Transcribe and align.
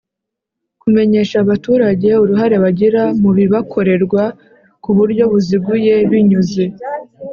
Kumenyesha 0.81 1.35
abaturage 1.43 2.09
uruhare 2.23 2.55
bagira 2.63 3.03
mu 3.21 3.29
bibakorerwa 3.37 4.23
ku 4.83 4.89
buryo 4.97 5.23
buziguye 5.31 5.93
Binyuze 6.09 6.65